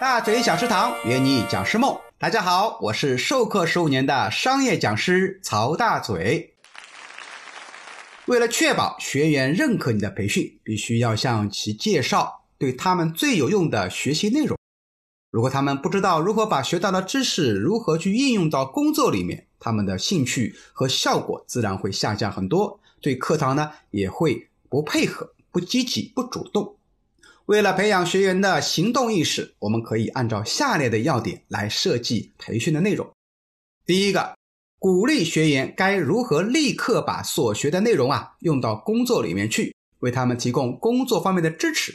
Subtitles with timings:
[0.00, 6.54] 大嘴讲师堂约你讲师梦，大家好，我是授课十五年的商业讲师曹大嘴。
[8.26, 14.58] 为了确保学员认可你的培训，必须要向其介绍对他们最有用的学习内容。
[15.30, 26.76] 如果他们不知道如何把学到的知识如何去应用到工作里面，他们的兴趣和效果自然会下降很多，对课堂呢也会不配合、不积极、不主动。
[27.46, 33.12] 为了培养学员的行动意识，我们可以按照下列的要点来设计培训的内容。
[33.84, 34.34] 第一个，
[34.78, 41.92] 鼓励学员该如何立刻把所学的内容啊用到工作里面去，为他们提供工作方面的支持。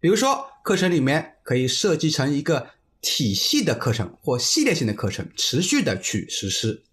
[0.00, 2.68] 比如说，课程里面可以设计成一个
[3.00, 6.84] 体系的课程或系列性的课程，持续的去实施。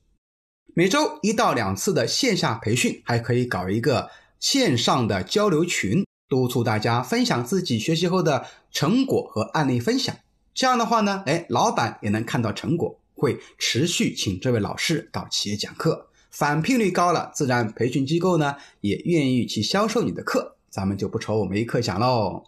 [0.74, 4.10] 每周一到两次的线下培训，还可以搞一个
[4.40, 6.04] 线上的交流群。
[6.30, 10.16] 督促大家分享自己学习后的成果和案例分享，
[10.54, 22.44] 这样的话呢，哎，老板也能看到成果，会持续请这位老师到企业讲课，返聘率高了，自然培训机构呢也愿意去销售你的课，咱们就不愁没课讲喽。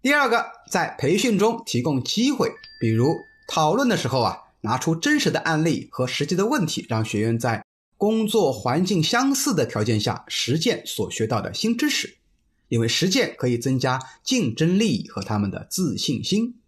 [0.00, 3.16] 第二个，在培训中提供机会，比如
[3.48, 7.64] 讨论的时候啊，拿出真实的案例和实际的问题，让学员在。
[8.02, 12.16] 工作环境相似的条件下实践所学到的新知识，
[12.66, 16.58] 因为实践可以增加竞争力和他们的自信心。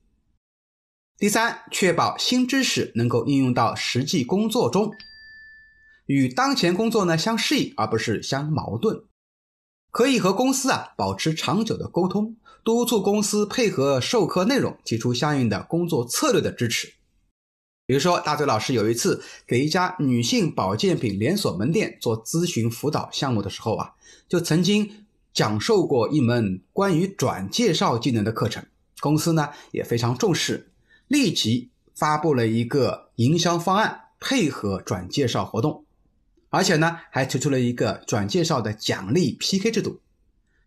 [1.19, 4.93] 第三，确保新知识能够应用到实际工作中，
[6.07, 9.03] 与当前工作呢相适应，而不是相矛盾。
[9.91, 16.95] 可以和公司啊保持长久的沟通，督促公司配合授课内容，提出相应的工作策略的支持。
[17.87, 23.93] 比如说，大嘴老师有一次给一家女性保健品连锁门店做咨询辅导项目的时候啊，
[24.27, 25.05] 就曾经
[25.35, 28.65] 讲授过一门关于转介绍技能的课程。
[29.01, 30.71] 公司呢也非常重视，
[31.09, 35.85] 立即发布了一个营销方案，配合转介绍活动，
[36.49, 40.01] 而且呢还推出了一个转介绍的奖励 PK 制度。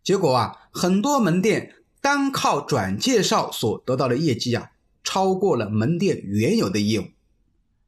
[0.04, 4.70] 结果啊，很多门店单靠转介绍所得到的业绩啊。
[5.18, 7.08] 超过了门店原有的业务，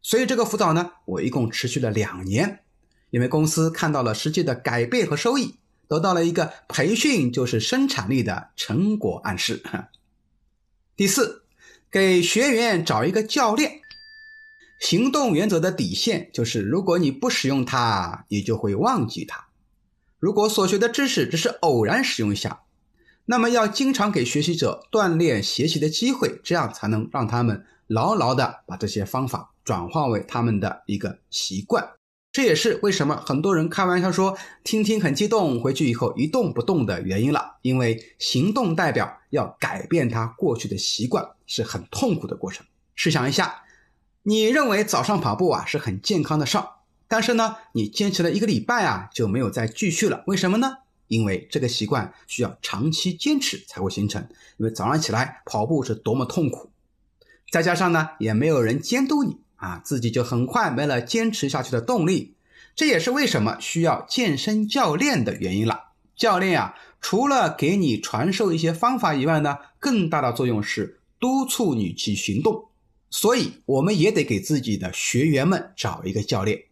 [0.02, 2.64] 所以这个辅导呢，我一共持续了两年，
[3.10, 5.54] 因为公司看到了实际的改变和收益，
[5.86, 9.62] 得到了一个培训就是生产力的成果暗示。
[10.96, 11.44] 第四，
[11.88, 13.80] 给学员找一个教练，
[14.80, 19.44] 行动原则的底线就是，如果你不使用它，你就会忘记它；
[20.18, 22.62] 如果所学的知识只是偶然使用一下。
[23.30, 31.90] 那么要经常给学习者锻炼学习的机会，这样才能让他们牢牢的把这些方法转化为他们的一个习惯。
[32.32, 37.58] 这也是为什么很多人开玩笑说听听很激动，回去以后一动不动的原因了。
[37.62, 42.66] 因为行动代表要改变他过去的习惯，是很痛苦的过程。
[42.96, 43.62] 试想一下，
[44.24, 46.66] 你认为早上跑步啊是很健康的事儿，
[47.06, 50.78] 但是呢，你坚持了一个礼拜啊就没有再继续了，为什么呢？
[51.10, 54.22] 因为这个习惯需要长期坚持才会形成，
[54.58, 56.70] 因为早上起来跑步是多么痛苦，
[57.50, 62.36] 再加上呢也没有人监督你啊，自己就很快没了坚持下去的动力。
[62.76, 65.88] 这也是为什么需要健身教练的原因了。
[66.14, 72.68] 教练啊，除了给你传授一些方法以外呢，更大的作用是督促你去行动。
[73.10, 76.66] 所以我们也得给自己的学员们找一个教练。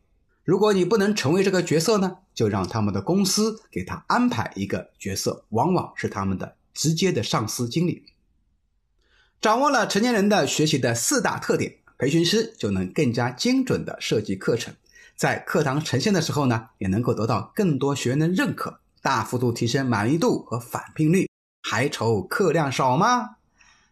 [0.44, 8.04] 如果你不能成为这个角色呢，就让他们的公司给他安排一个角色，往往是他们的直接的上司经理。
[9.40, 14.72] 掌握了成年人的学习的四大特点，培训师就能更加精准的设计课程，
[15.16, 21.28] 在课堂呈现的时候呢，也能够得到更多学员的认可，大幅度提升满意度和返聘率，
[21.68, 23.30] 还愁课量少吗？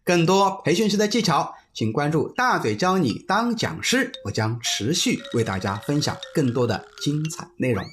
[0.04, 1.52] 更多培训师的技巧。
[1.74, 7.84] 请关注大嘴教你当讲师，我将持续为大家分享更多的精彩内容。